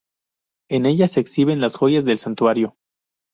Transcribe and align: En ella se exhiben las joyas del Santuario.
En 0.71 0.87
ella 0.87 1.07
se 1.07 1.19
exhiben 1.19 1.61
las 1.61 1.75
joyas 1.75 2.05
del 2.05 2.17
Santuario. 2.17 2.75